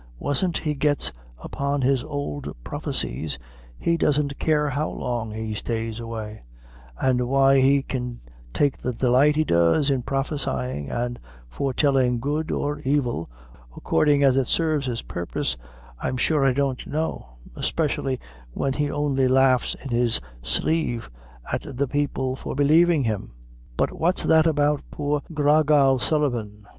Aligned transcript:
Wanst 0.17 0.57
he 0.57 0.73
gets 0.73 1.13
upon 1.37 1.83
his 1.83 2.03
ould 2.05 2.51
prophecies, 2.63 3.37
he 3.77 3.97
doesn't 3.97 4.39
care 4.39 4.67
how 4.71 4.89
long 4.89 5.29
he 5.31 5.53
stays 5.53 5.99
away; 5.99 6.41
an' 6.99 7.27
why 7.27 7.59
he 7.59 7.83
can 7.83 8.19
take 8.51 8.79
the 8.79 8.93
delight 8.93 9.35
he 9.35 9.43
does 9.43 9.91
in 9.91 10.01
prophesyin' 10.01 10.89
and 10.89 11.19
foretellin' 11.47 12.17
good 12.17 12.49
or 12.49 12.79
evil, 12.79 13.29
accordin' 13.77 14.23
as 14.23 14.37
it 14.37 14.47
sarves 14.47 14.87
his 14.87 15.03
purpose, 15.03 15.55
I'm 15.99 16.17
sure 16.17 16.43
I 16.43 16.53
don't 16.53 16.87
know 16.87 17.33
espeshially 17.55 18.17
when 18.53 18.73
he 18.73 18.89
only 18.89 19.27
laughs 19.27 19.75
in 19.83 19.89
his 19.91 20.19
sleeve 20.41 21.11
at 21.53 21.77
the 21.77 21.87
people 21.87 22.35
for 22.35 22.55
believin' 22.55 23.03
him; 23.03 23.33
but 23.77 23.91
what's 23.95 24.23
that 24.23 24.47
about 24.47 24.81
poor 24.89 25.21
Gra 25.31 25.63
Gal 25.63 25.99
Sullivan? 25.99 26.65